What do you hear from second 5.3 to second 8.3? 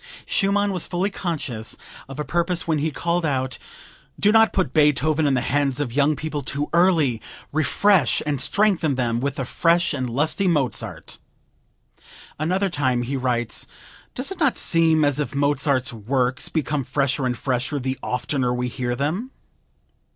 the hands of young people too early; refresh